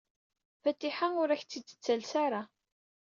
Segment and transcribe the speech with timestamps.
[0.61, 2.41] Fatiḥa ur ak-t-id-tettales ara.